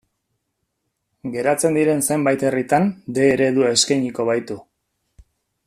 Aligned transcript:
Geratzen 1.35 1.77
diren 1.79 2.01
zenbait 2.07 2.45
herritan 2.49 2.89
D 3.19 3.29
eredua 3.35 3.71
eskainiko 3.77 4.27
baitu. 4.31 4.59